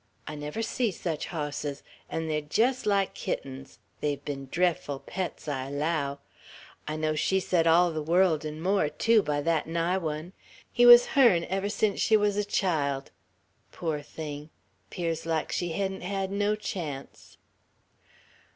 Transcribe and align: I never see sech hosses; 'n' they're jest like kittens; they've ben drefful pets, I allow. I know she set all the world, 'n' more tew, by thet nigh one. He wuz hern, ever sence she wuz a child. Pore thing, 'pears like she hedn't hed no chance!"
I 0.25 0.33
never 0.33 0.63
see 0.63 0.89
sech 0.89 1.25
hosses; 1.25 1.83
'n' 2.09 2.27
they're 2.27 2.41
jest 2.41 2.87
like 2.87 3.13
kittens; 3.13 3.77
they've 3.99 4.25
ben 4.25 4.47
drefful 4.47 5.05
pets, 5.05 5.47
I 5.47 5.67
allow. 5.67 6.17
I 6.87 6.95
know 6.95 7.13
she 7.13 7.39
set 7.39 7.67
all 7.67 7.91
the 7.91 8.01
world, 8.01 8.43
'n' 8.43 8.61
more 8.61 8.89
tew, 8.89 9.21
by 9.21 9.43
thet 9.43 9.67
nigh 9.67 9.99
one. 9.99 10.33
He 10.73 10.87
wuz 10.87 11.09
hern, 11.13 11.43
ever 11.51 11.69
sence 11.69 11.99
she 12.01 12.17
wuz 12.17 12.35
a 12.35 12.43
child. 12.43 13.11
Pore 13.71 14.01
thing, 14.01 14.49
'pears 14.89 15.27
like 15.27 15.51
she 15.51 15.73
hedn't 15.73 16.01
hed 16.01 16.31
no 16.31 16.55
chance!" 16.55 17.37